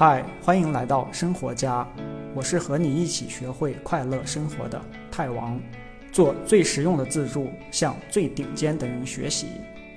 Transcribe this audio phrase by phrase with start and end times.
[0.00, 1.86] 嗨，欢迎来到生活家，
[2.34, 4.80] 我是和你一起学会快乐生活的
[5.10, 5.60] 泰王，
[6.10, 9.48] 做最实用的自助，向最顶尖的人学习。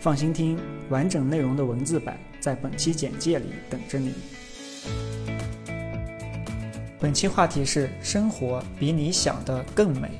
[0.01, 4.13] 放心听，完整内容的文字版在本期简介里等着你。
[6.99, 10.19] 本期话题是：生活比你想的更美。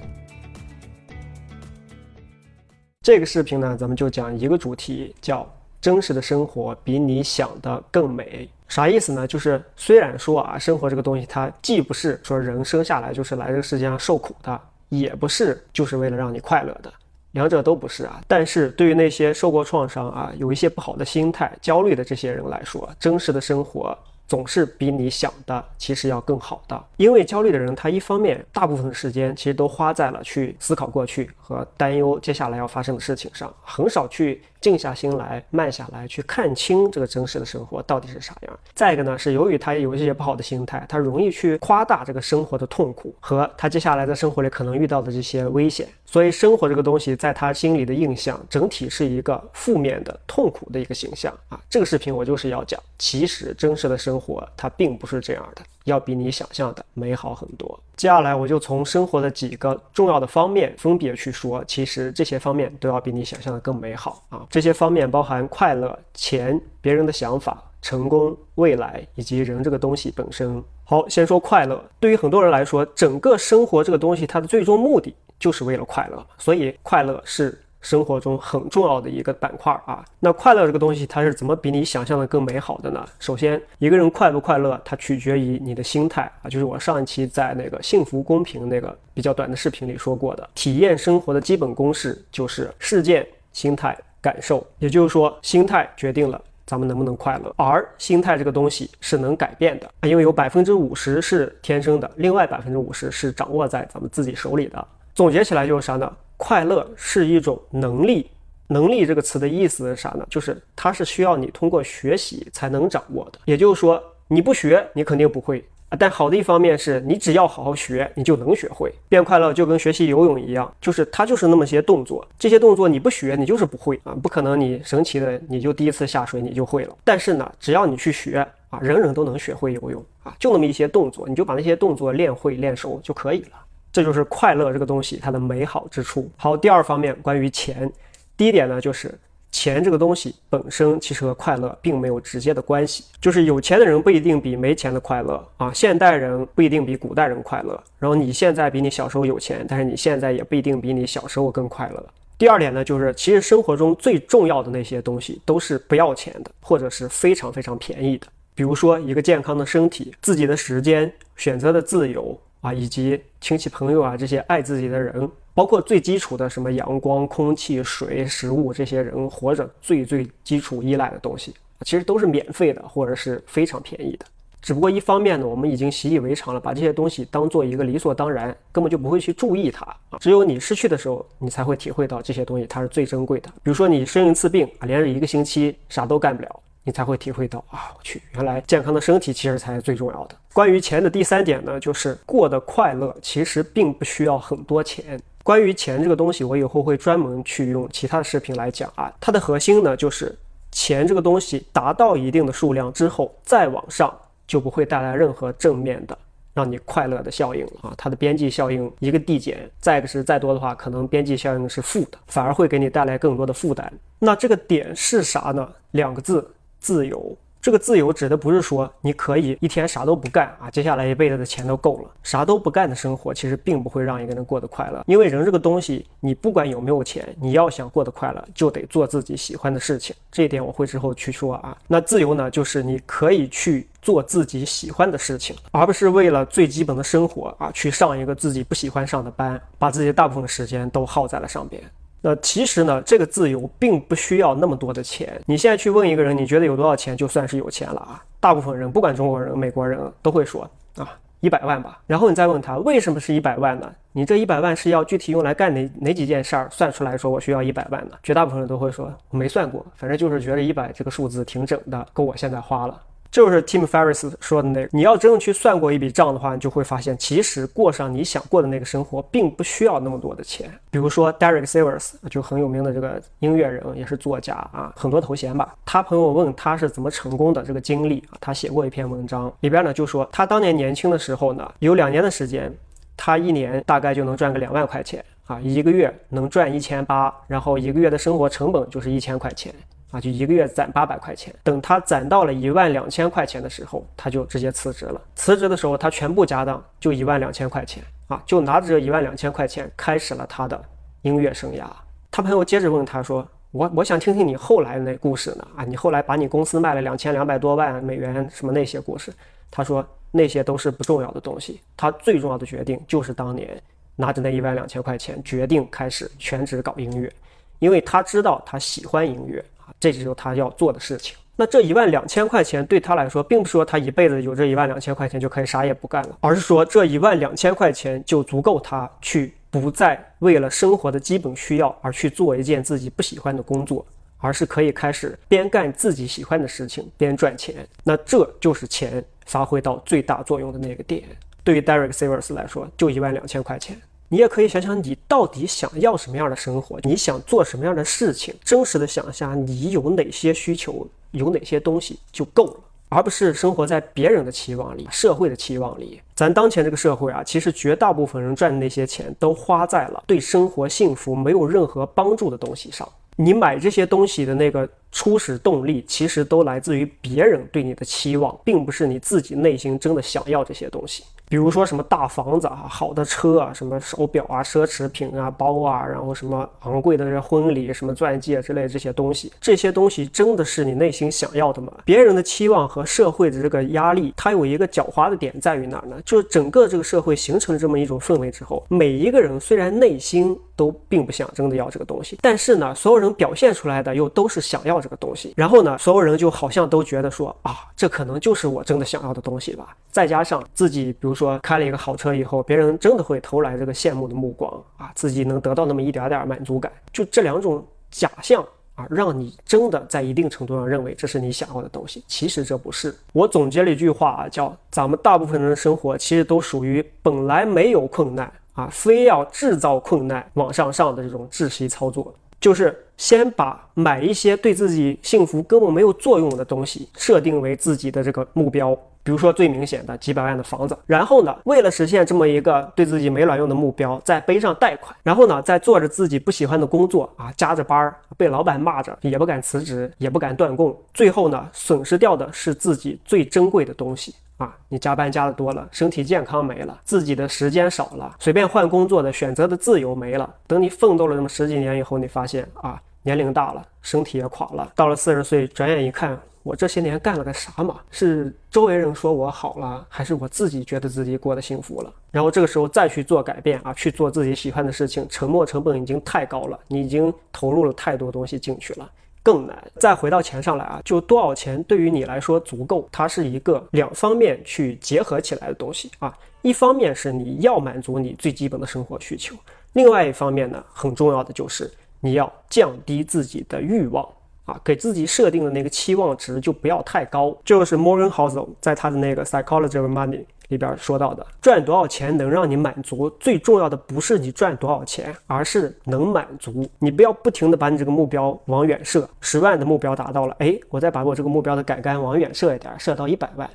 [3.02, 5.46] 这个视频呢，咱们就讲一个主题，叫
[5.82, 8.48] 真实的生活比你想的更美。
[8.74, 9.28] 啥意思呢？
[9.28, 14.59] 就是虽然说啊，生活这个东西，它既不是说人生下来就是来这个世界上受苦的，
[14.90, 16.91] 也不是就是为了让你快乐的，
[17.34, 18.20] 两者都不是啊。
[18.27, 23.96] 但是对于那些受过创伤啊，有一些不好的心态、焦虑的这些人来说，真实的生活。
[24.26, 38.59] 总是比你想的其实要更好的，因为焦虑的人，他一方面大部分时间其实都花在了去思考过去和担忧接下来要发生的事情上，很少去静下心来慢下来去看清这个真实的生活到底是啥样。
[38.73, 51.62] 再一个呢，是由于他有一些不好的心态，他容易去夸大这个生活的痛苦和他接下来在生活里可能遇到的这些危险，所以生活这个东西在他心里的印象整体是一个负面的、痛苦的一个形象啊。
[51.70, 54.20] 这个视频我就是要讲，其实真实的生。
[54.23, 57.79] 活它并不是这样的，要比你想象的美好很多。
[57.95, 64.45] 接下来我就从生活的几个重要的方面分别去说，其实这些方面都要比你想象的更美好啊。
[64.50, 70.63] 这些方面包含快乐、钱、别人的想法、成功、未来以及人这个东西本身。
[70.84, 71.84] 好，先说快乐。
[72.00, 77.57] 对于很多人来说，整个生活这个东西它的最终目的就是为了快乐，所以快乐是。
[77.84, 83.06] 生活中很重要的一个板块啊，那快乐这个东西它是怎么比你想象的更美好的呢？
[83.19, 104.88] 首先，一个人快不快乐，它取决于你的心态啊，就是我上一期在那个幸福公平那个比较短的视频里说过的，体验生活的基本公式就是事件、心态、感受，也就是说，心态决定了咱们能不能快乐，而心态这个东西是能改变的啊，因为有百分之五十是天生的，另外百分之五十是掌握在咱们自己手里的。
[105.13, 106.11] 总结起来就是啥呢？
[106.46, 108.29] 快乐是一种能力，
[108.67, 110.28] 能力这个词的意思是啥呢？
[110.29, 113.40] 就是它是需要你通过学习才能掌握的。
[113.45, 115.63] 也就是说，你不学，你肯定不会。
[115.97, 118.91] 但好的一方面是你只要好好学，你就能学会。
[119.07, 124.13] 变快乐就跟学习游泳一样，就是它就是那么些动作，这些动作你不学，你就是不会啊。
[124.22, 126.97] 不可能你神奇的你就第一次下水你就会了。
[127.06, 133.62] 但是呢，只要你去学啊，人人都能学会游泳啊，就那么一些动作，你就把那些动作练会练熟就可以了。
[133.93, 136.29] 这就是快乐这个东西它的美好之处。
[136.35, 137.89] 好，第二方面关于钱，
[138.35, 139.13] 第一点呢就是
[139.51, 152.03] 钱这个东西本身其实和快乐并没有直接的关系，就是有钱的人不一定比没钱的快乐啊，现代人不一定比古代人快乐，然后你现在比你小时候有钱，但是你现在也不一定比你小时候更快乐。
[152.35, 158.25] 第二点呢就是其实生活中最重要的那些东西都是不要钱的，或者是非常非常便宜的，
[158.55, 162.35] 比如说一个健康的身体、自己的时间、选择的自由。
[162.63, 174.25] 啊，以及亲戚朋友啊，这些爱自己的人，包括最基础的什么阳光、空气、水、食物，这些人活着最最基础依赖的东西，其实都是免费的，或者是非常便宜的。
[174.62, 180.18] 只不过一方面呢，我们已经习以为常了，把这些东西当做一个理所当然，根本就不会去注意它啊。
[180.22, 183.50] 只有你失去的时候，你才会体会到这些东西它是最珍贵的。
[183.62, 186.62] 比如说你生一次病啊，连着一个星期啥都干不了。
[186.85, 190.35] 你才会体会到啊，我去，原来健康的身体其实才是最重要的。
[190.51, 195.19] 关于钱的第三点呢，就是过得快乐其实并不需要很多钱。
[195.43, 199.11] 关于钱这个东西，我以后会专门去用其他的视频来讲啊。
[199.19, 200.38] 它的核心呢，就是
[200.72, 204.13] 钱这个东西达到一定的数量之后，再往上
[204.45, 206.17] 就不会带来任何正面的
[206.53, 207.93] 让你快乐的效应了啊。
[207.97, 213.91] 它的边际效应一个递减，再一个是再多的话，可能边际效应是负的，反而会给你带来更多的负担。
[214.19, 215.69] 那这个点是啥呢？
[215.91, 216.45] 两个字。
[216.83, 222.09] 自由，这个自由指的不是说你可以一天啥都不干啊，接下来一辈子的钱都够了。
[222.21, 230.13] 啥都不干的生活其实并不会让一个人过得快乐，因为人这个东西，你不管有没有钱，你要想过得快乐，就得做自己喜欢的事情。
[230.29, 231.77] 这一点我会之后去说啊。
[231.88, 241.81] 那自由呢，就是你可以去做自己喜欢的事情，而不是为了最基本的生活啊，去上一个自己不喜欢上的班，把自己大部分的时间都耗在了上边。
[242.25, 245.37] 那其实呢，这个自由并不需要那么多的钱。
[245.46, 248.23] 你现在去问一个人，你觉得有多少钱就算是有钱了啊？
[248.40, 250.66] 大部分人，不管中国人、美国人，都会说
[250.96, 251.99] 啊，一百万吧。
[252.08, 253.93] 然后你再问他为什么是一百万呢？
[254.14, 256.70] 你这一百万是要具体用来干哪哪几件事儿？
[256.72, 258.16] 算出来说我需要一百万呢？
[258.24, 262.98] 绝大部分人都会说没算过，反正就是觉得一百这个数字挺整的，够我现在花了。
[263.34, 270.70] 就是 Tim Ferriss 说的那个，你要真正去算过一笔账的话，你就会发现，其实过上你想过的那个生活，并不需要那么多的钱。
[270.92, 275.74] 比如说 Derek Sivers 就很有名的这个音乐人，也是作家啊，很多头衔吧。
[275.84, 282.72] 他朋友问他是怎么成功的这个经历啊，他写过一篇文章，里边呢就说他当年年轻的时候呢，有两年的时间，
[283.18, 289.74] 他一年大概就能赚个两万块钱啊，一个月能赚一千八，然后一个月的生活成本就是一千块钱。
[290.13, 295.19] 啊，就一个月攒八百块钱，等他攒到了一万两千块钱的时候，他就直接辞职了。
[295.33, 300.80] 辞职的时候，他全部家当就一万两千块钱啊，就拿着这一万两千块钱开始了他的
[301.24, 301.86] 音乐生涯。
[302.30, 305.68] 他朋友接着问他说：“我我想听听你后来那故事呢？
[305.77, 309.33] 啊，你后来把你公司卖了两千两百多万美元，什么那些故事？”
[309.71, 313.81] 他说：“那些都是不重要的东西，他最重要的决定就是当年
[314.15, 317.33] 拿着那一万两千块钱，决定开始全职搞音乐，
[317.80, 319.65] 因为他知道他喜欢音乐。”
[320.04, 321.34] 这就是他要做的事情。
[321.56, 334.06] 那这一万两千块钱对他来说，并不是说他一辈子有这一万两千块钱就可以啥也不干了，而是说这一万两千块钱就足够他去不再为了生活的基本需要而去做一件自己不喜欢的工作，
[334.40, 337.88] 而是可以开始边干自己喜欢的事情边赚钱。
[338.04, 341.24] 那这就是钱发挥到最大作用的那个点。
[341.64, 343.96] 对于 Derek Sivers 来说，就一万两千块钱。
[344.30, 347.00] 你也可以想想，你到底想要什么样的生活？
[347.04, 348.54] 你想做什么样的事情？
[348.64, 352.75] 真实的想一下，你有哪些需求，有哪些东西就够了，
[353.10, 356.20] 而不是生活在别人的期望里、社会的期望里。
[356.34, 363.08] 咱当前这个社会啊，其实绝大部分人赚的那些钱，都花在了对生活幸福没有任何帮助的东西上。
[363.36, 371.24] 你买这些东西的那个初始动力，其实都来自于别人对你的期望，并不是你自己内心真的想要这些东西。
[371.50, 381.92] 比如说什么大房子啊、好的车啊、什么手表啊、奢侈品啊、包啊，然后什么昂贵的这婚礼、什么钻戒之类这些东西，这些东西真的是你内心想要的吗？
[382.04, 386.16] 别人的期望和社会的这个压力，它有一个狡猾的点在于哪儿呢？
[386.25, 395.54] 就是整个这个社会形成了这么一种氛围之后，每一个人虽然内心都并不想真的要这个东西，但是呢，所有人表现出来的又都是想要这个东西。
[395.56, 399.96] 然后呢，所有人就好像都觉得说啊，这可能就是我真的想要的东西吧。
[400.12, 401.60] 再加上自己，比如说。
[401.64, 408.62] 开了一个好车以后，别人真的会投来这个羡慕的目光啊，自己能得到那么一点点满足感，就这两种假象
[408.96, 412.24] 啊，让你真的在一定程度上认为这是你想要的东西。
[412.28, 413.16] 其实这不是。
[413.31, 428.98] 我总结了一句话啊，叫咱们大部分人的生活其实都属于本来没有困难啊，非要制造困难往上上的这种窒息操作，就是先把买一些对自己幸福根本没有作用的东西设定为自己的这个目标。
[429.25, 444.36] 比如说最明显的几百万的房子，然后呢，为了实现这么一个对自己没卵用的目标，再背上贷款，然后呢，再做着自己不喜欢的工作啊，加着班儿，被老板骂着，也不敢辞职，也不敢断供，最后呢，损失掉的是自己最珍贵的东西。
[444.58, 444.76] 啊！
[444.88, 450.54] 你加班加的多了，身体健康没了，自己的时间少了，随便换工作的选择的自由没了。
[450.68, 456.40] 等你奋斗了那么十几年以后，你发现啊，年龄大了，身体也垮了，到了四十岁，转眼一看。
[456.62, 458.00] 我这些年干了个啥嘛？
[458.10, 462.14] 是周围人说我好了，还是我自己觉得自己过得幸福了？
[462.32, 469.12] 然后这个时候再去做改变啊，去做自己喜欢的事情，沉没成本已经太高了，你已经投入了太多东西进去了，
[469.44, 469.78] 更难。
[470.00, 473.07] 再回到钱上来啊，就多少钱对于你来说足够？
[473.12, 476.34] 它是一个两方面去结合起来的东西啊。
[476.62, 479.54] 一方面是你要满足你最基本的生活需求，
[479.92, 481.92] 另外一方面呢，很重要的就是
[482.22, 484.28] 你要降低自己的欲望。
[484.66, 487.54] 啊，给自己设定的那个期望值就不要太高。
[487.66, 493.29] 就是 Morgan Housel 在他的那个 Psychology of Money 里边说到的，赚多少钱能让你满足？
[493.39, 496.88] 最重要的不是你赚多少钱，而是能满足。
[497.00, 503.70] 你不要不停的把你这个目标往远设，十万的目标达到了，哎，我再把我这个目标的杆杆往远设一点，设到一百万。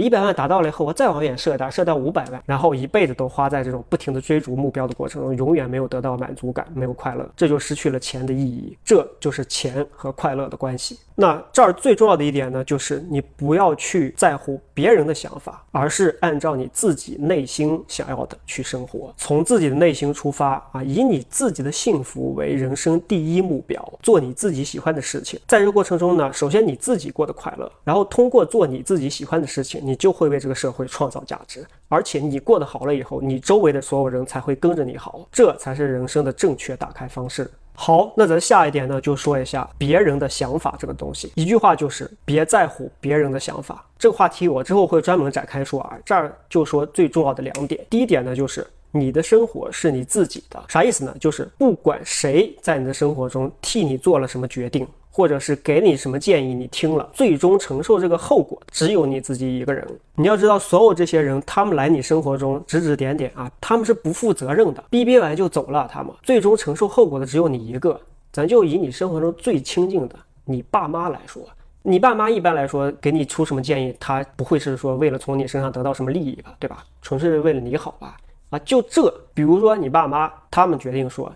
[0.00, 8.76] 一百万达到了以后，我再往远设点，设到五百万，然后一辈子都花在这种不停的追逐目标的过程中，永远没有得到满足感，没有快乐，这就失去了钱的意义。
[8.84, 10.98] 这就是钱和快乐的关系。
[11.14, 25.38] 那这儿最重要的一点呢，就是你不要去在乎别人的想法，而是按照你自己内心想要的去生活，从自己的内心出发啊，以你自己的幸福为人生第一目标，做你自己喜欢的事情。
[25.46, 29.83] 在这个过程中呢，首先你自己过得快乐，然后通过做你自己喜欢的事情。
[29.84, 37.50] 你就会为这个社会创造价值，而且你过得好了以后，你周围的所有人才会跟着你好，这才是人生的正确打开方式。
[37.74, 41.32] 好，那咱下一点呢，就说一下别人的想法这个东西。
[41.34, 43.84] 一句话就是别在乎别人的想法。
[43.98, 47.84] 这个话题我之后会专门展开说啊，这儿就说最重要的两点。
[47.90, 51.14] 第一点呢，就是你的生活是你自己的，啥意思呢？
[51.18, 54.86] 就是不管谁在你的生活中替你做了什么决定。
[55.16, 59.86] 或者是给你什么建议，你听了，最终承受这个后果只有你自己一个人。
[60.16, 65.88] 你要知道，所有这些人，他们来你生活中指指点点啊，他们是不负责任的，逼逼完就走了。
[65.88, 68.00] 他们最终承受后果的只有你一个。
[68.32, 71.40] 咱就以你生活中最亲近的你爸妈来说，
[71.82, 76.84] 你爸妈一般来说给你出什么建议，他不会是说为了从你身上得到什么利益吧，对吧？
[77.02, 78.16] 纯粹是为了你好吧？
[78.50, 81.32] 啊，就这，比如说你爸妈他们决定说。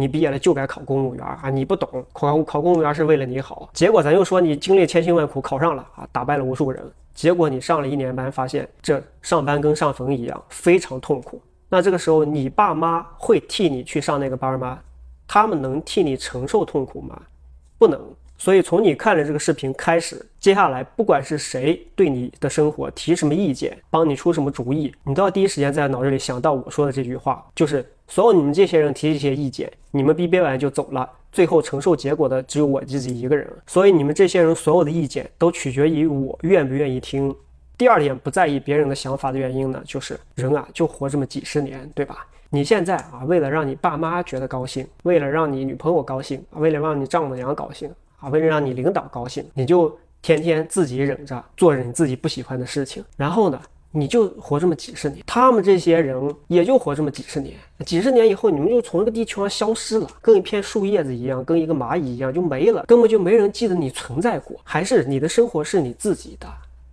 [0.00, 1.50] 你毕业了就该考公务员啊！
[1.50, 3.68] 你不懂，考考公务员是为了你好。
[3.74, 6.82] 结果咱又说你经历千辛万苦考上了啊，打败了无数人。
[7.12, 11.38] 结果你上了一年班，发现这上班跟上坟一样，非常痛苦。
[11.68, 14.78] 那这个时候你爸妈会替你去上那个班吗？
[15.28, 17.20] 他们能替你承受痛苦吗？
[17.76, 18.00] 不能。
[18.38, 33.48] 所以从你看了这个视频开始，接下来不管是谁对你的生活提什么意见，帮你出什么主意，你都要第一时间在脑子里想到我说的这句话，就是所有你们这些人提这些意见，你们逼逼完就走了，最后承受结果的只有我自己一个人。
[33.68, 37.34] 所以你们这些人所有的意见都取决于我愿不愿意听。
[37.78, 42.26] 第二点，不在意别人的想法的原因呢，就是人啊就活这么几十年，对吧？
[42.50, 47.88] 你现在啊，为了让你爸妈觉得高兴，为了让你女朋友高兴，为了让你丈母娘高兴。
[48.18, 53.58] 啊，为了让你领导高兴，你就天天自己忍着做着你自己不喜欢的事情，然后呢，
[53.92, 55.22] 你就活这么几十年。
[55.26, 57.54] 他们这些人也就活这么几十年，
[57.84, 64.60] 几十年以后，你们就从这个地球上消失了，跟一片树叶子一样，跟一个蚂蚁一样就没了，根本就没人记得你存在过。
[64.64, 66.46] 还是你的生活是你自己的，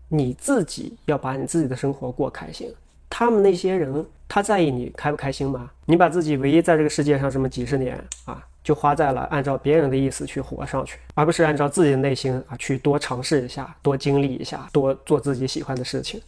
[0.09, 2.73] 你自己要把你自己的生活过开心。
[3.09, 5.69] 他们那些人，他在意你开不开心吗？
[5.85, 8.43] 你把自己唯一在这个世界上这么几十年啊。
[8.63, 16.21] 就花在了按照别人的意思去活上去，而不是按照自己的内心啊去多尝试一下、多经历一下、多做自己喜欢的事情。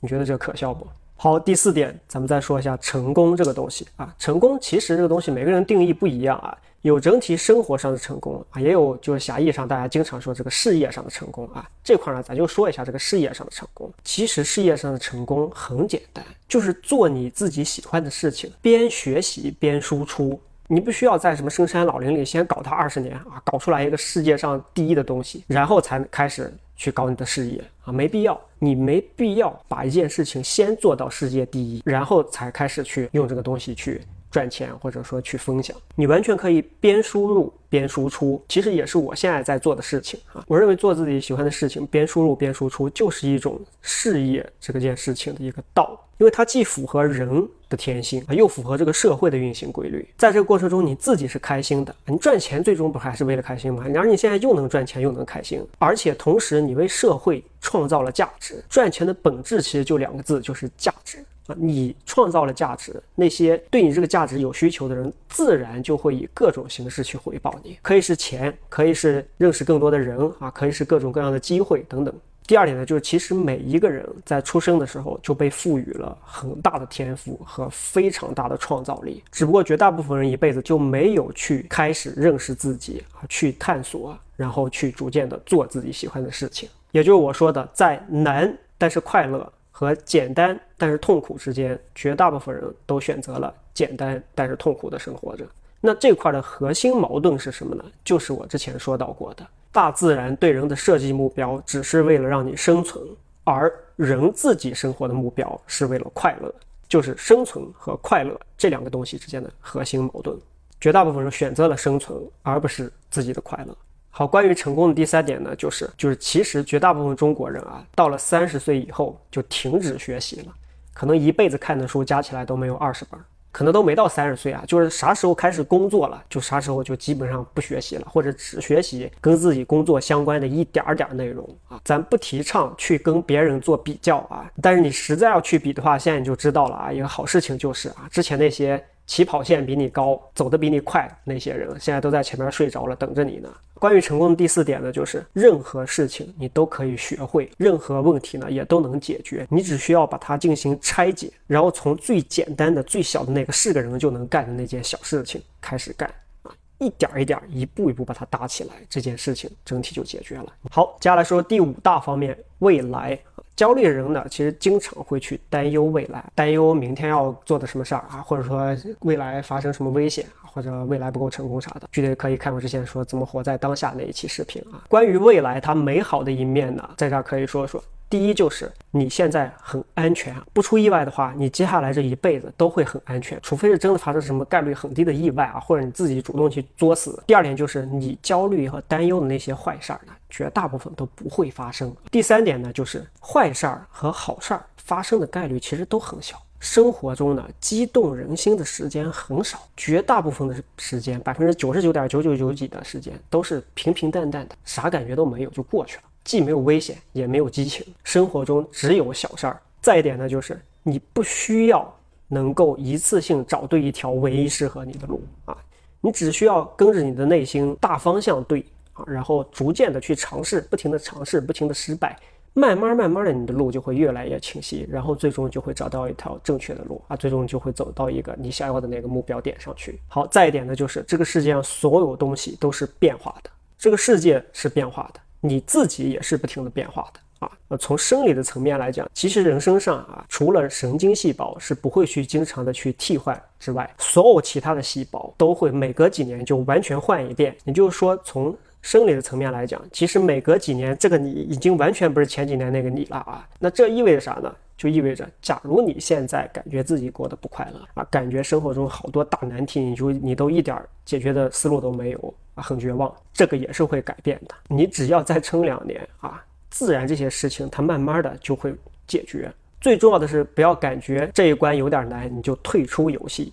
[0.00, 0.86] 你觉得这可笑不？
[1.18, 4.14] 好，第四点，咱们再说一下成功这个东西啊。
[4.18, 11.66] 成功其实这个东西每个人定义不一样啊，有整体生活上的成功啊，也有就是狭义上大家经常说这个事业上的成功啊。
[11.82, 13.90] 这块呢，咱就说一下这个事业上的成功。
[14.04, 20.38] 其实事业上的成功很简单，就是做你自己喜欢的事情，边学习边输出。
[20.68, 34.00] 你不需要在什么深山老林里先搞它二十年啊，搞出来一个世界上第一的东西，然后才开始去搞你的事业啊，没必要，你没必要把一件事情先做到世界第一，然后才开始去用这个东西去。
[34.36, 40.44] 赚钱或者说去分享，你完全可以边输入边输出，其实也是我现在在做的事情啊。
[40.46, 50.06] 我认为做自己喜欢的事情，边输入边输出，就是一种事业这个件事情的一个道，因为它既符合人的天性，又符合这个社会的运行规律。
[50.18, 53.86] 在这个过程中，你自己是开心的，你赚钱最终不还是为了开心吗？
[53.88, 58.62] 然而你现在又能赚钱又能开心，而且同时你为社会创造了价值。
[58.68, 61.24] 赚钱的本质其实就两个字，就是价值。
[61.46, 72.14] 啊，你创造了价值，那些对你这个价值有需求的人，自然就会以各种形式去回报你，可以是钱，可以是认识更多的人啊，可以是各种各样的机会等等。
[72.48, 89.52] 第二点呢，就是其实每一个人在出生的时候就被赋予了很大的天赋和非常大的创造力，只不过绝大部分人一辈子就没有去开始认识自己啊，去探索，然后去逐渐的做自己喜欢的事情，也就是我说的，在难但是快乐。
[89.78, 95.44] 和简单但是痛苦之间，绝大部分人都选择了简单但是痛苦的生活着。
[95.82, 97.84] 那这块的核心矛盾是什么呢？
[98.02, 103.04] 就是我之前说到过的，大自然对人的设计目标只是为了让你生存，
[103.44, 106.50] 而人自己生活的目标是为了快乐，
[106.88, 110.34] 就是生存和快乐这两个东西之间的核心矛盾。
[110.80, 113.76] 绝大部分人选择了生存，而不是自己的快乐。
[114.18, 120.54] 好，关于成功的第三点呢，就是就是其实绝大部分中国人啊，到了三十岁以后就停止学习了，
[120.94, 123.20] 可能一辈子看的书加起来都没有二十本，
[123.52, 131.78] 可能都没到三十岁啊，就是啥时候开始工作了，就啥时候就基本上不学习了，或者只学习跟自己工作相关的一点儿点儿内容啊。
[131.84, 138.82] 咱不提倡去跟别人做比较啊，但是你实在要去比的话，现在你就知道了啊，一个好事情就是啊，之前那些。
[139.06, 143.48] 起跑线比你高，走得比你快，那些人现在都在前面睡着了，等着你呢。
[143.74, 156.10] 关于成功的第四点呢，就是任何事情你都可以学会，任何问题呢也都能解决，你只需要把它进行拆解，然后从最简单的、最小的那个是个人就能干的那件小事情开始干
[156.42, 160.52] 啊，一点一点、一步一步把它搭起来，这件事情整体就解决了。
[160.70, 163.18] 好，接下来说第五大方面，未来。
[163.56, 171.88] 焦虑的人呢，其实经常会去担忧未来，担忧明天要做的什么事儿啊，或者说未来发生什么危险，或者未来不够成功啥的。
[171.90, 174.84] 具体可以看我之前说怎么活在当下那一期视频啊。
[174.88, 187.22] 关于未来它美好的一面呢，在这儿可以说说，第一就是你现在很安全，不出意外的话，你接下来这一辈子都会很安全，除非是真的发生什么概率很低的意外啊，或者你自己主动去作死。
[187.26, 191.94] 第二点就是你焦虑和担忧的那些坏事儿呢，绝大部分都不会发生。
[192.10, 196.36] 第三点呢，就是坏事儿和好事儿发生的概率其实都很小。
[196.60, 209.58] 生活中呢，激动人心的时间很少，绝大部分的时间，百分之九十九点九九九几的时间都是平平淡淡的，啥感觉都没有就过去了，既没有危险，也没有激情，生活中只有小事儿。
[209.80, 211.94] 再一点呢，就是你不需要
[212.28, 215.56] 能够一次性找对一条唯一适合你的路啊，
[216.00, 218.64] 你只需要跟着你的内心大方向对
[218.96, 222.18] 啊，然后逐渐的去尝试，不停的尝试，不停的失败。
[222.58, 230.00] 慢慢慢慢的，你的路就会越来越清晰，然后最终就会找到一条正确的路啊，最终就会走到一个你想要的那个目标点上去。
[230.08, 237.52] 好，再一点呢，就是这个世界上所有东西都是变化的，这个世界是变化的，你自己也是不停的变化的啊。
[237.68, 247.54] 那从生理的层面来讲，其实人身上啊，除了神经细胞是不会去经常的去替换之外，所有其他的细胞都会每隔几年就完全换一遍。
[247.64, 253.44] 也就是说，从生理的层面来讲，其实每隔几年，这个你已经完全不是前几年那个你了啊。
[253.58, 254.54] 那这意味着啥呢？
[254.76, 263.12] 就意味着，假如你现在感觉自己过得不快乐啊，感觉生活中好多大难题，你就你都一点解决的思路都没有啊，很绝望。
[263.32, 264.54] 这个也是会改变的。
[264.68, 266.40] 你只要再撑两年啊，
[266.70, 268.72] 自然这些事情它慢慢的就会
[269.08, 269.52] 解决。
[269.80, 273.52] 最重要的是，不要感觉这一关有点难，你就退出游戏。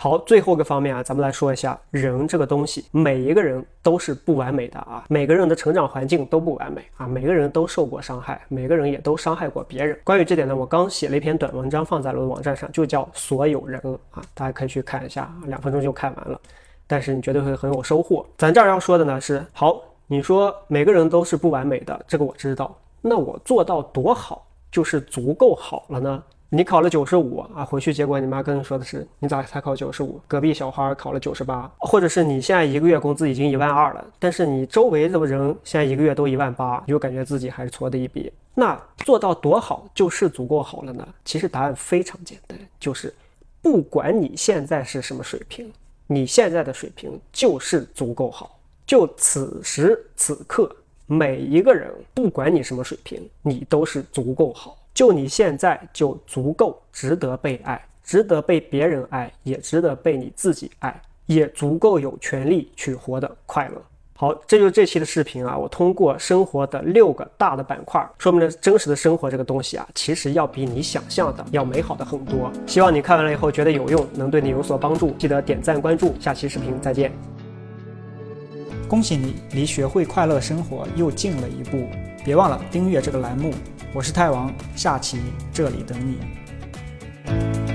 [0.00, 9.98] 好，最后个方面啊，咱们来说一下人这个东西，每一个人都是不完美的啊，每个人的成长环境都不完美啊，每个人都受过伤害，每个人也都伤害过别人。
[10.04, 13.80] 关于这点呢，我刚写了一篇短文章放在了我的网站上，就叫《所有人》
[14.12, 16.40] 啊，大家可以去看一下，两分钟就看完了，
[16.86, 18.24] 但是你绝对会很有收获。
[18.36, 26.22] 咱这儿要说的呢是，好，你说每个人都是不完美的，这个我知道，那我做到多好就是足够好了呢？
[26.50, 30.18] 你考了九十五啊，回去结果你妈跟你说的是你咋才考九十五？
[30.26, 38.32] 隔壁小孩考了九十八，或者是你现在一个月工资已经一万二了，但是你周围的人现在一个月都一万八，你就感觉自己还是矬的一笔。
[38.54, 41.06] 那做到多好就是足够好了呢？
[41.22, 43.12] 其实答案非常简单，就是
[43.60, 45.70] 不管你现在是什么水平，
[46.06, 48.58] 你现在的水平就是足够好。
[48.86, 50.74] 就此时此刻，
[51.04, 54.77] 每一个人不管你什么水平，你都是足够好。
[54.98, 63.80] 就你现在就足够值得被爱，值得被别人爱，也值得被你自己爱，也足够有权利去活得快乐。
[64.16, 65.56] 好，这就是这期的视频啊。
[65.56, 72.50] 我通过生活的六个大的板块，说明了真实的生活这个东西啊，其实要比你想象的要美好的很多。
[72.66, 75.12] 希望你看完了以后觉得有用，能对你有所帮助。
[75.12, 77.12] 记得点赞关注，下期视频再见。
[78.88, 81.86] 恭喜你离学会快乐生活又近了一步，
[82.24, 83.54] 别忘了订阅这个栏目。
[83.94, 85.18] 我是泰王下期
[85.52, 87.67] 这里等你。